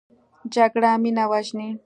[0.55, 1.69] جګړه مینه وژني